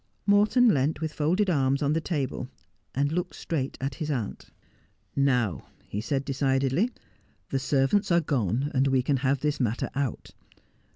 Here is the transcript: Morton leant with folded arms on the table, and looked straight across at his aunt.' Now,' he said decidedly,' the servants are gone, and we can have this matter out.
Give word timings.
Morton 0.25 0.69
leant 0.73 0.99
with 0.99 1.13
folded 1.13 1.47
arms 1.47 1.83
on 1.83 1.93
the 1.93 2.01
table, 2.01 2.49
and 2.95 3.11
looked 3.11 3.35
straight 3.35 3.75
across 3.75 3.85
at 3.85 3.93
his 3.99 4.09
aunt.' 4.09 4.49
Now,' 5.15 5.67
he 5.87 6.01
said 6.01 6.25
decidedly,' 6.25 6.89
the 7.51 7.59
servants 7.59 8.11
are 8.11 8.19
gone, 8.19 8.71
and 8.73 8.87
we 8.87 9.03
can 9.03 9.17
have 9.17 9.41
this 9.41 9.59
matter 9.59 9.91
out. 9.93 10.31